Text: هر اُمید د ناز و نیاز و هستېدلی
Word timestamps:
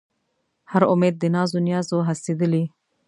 هر 0.71 0.81
اُمید 0.93 1.15
د 1.19 1.23
ناز 1.35 1.49
و 1.57 1.59
نیاز 1.67 1.87
و 1.95 2.05
هستېدلی 2.09 2.63